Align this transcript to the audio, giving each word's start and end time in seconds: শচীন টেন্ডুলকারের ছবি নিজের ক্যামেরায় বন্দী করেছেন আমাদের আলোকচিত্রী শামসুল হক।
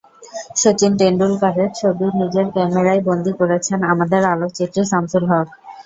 শচীন 0.55 0.91
টেন্ডুলকারের 0.99 1.69
ছবি 1.75 2.05
নিজের 2.19 2.45
ক্যামেরায় 2.53 3.01
বন্দী 3.07 3.33
করেছেন 3.39 3.79
আমাদের 3.93 4.21
আলোকচিত্রী 4.33 4.81
শামসুল 4.91 5.23
হক। 5.31 5.47